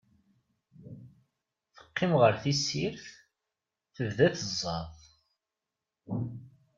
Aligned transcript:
Teqqim 1.75 2.11
ɣer 2.21 2.33
tessirt, 2.43 3.05
tebda 3.95 4.27
tezzaḍ. 4.35 4.89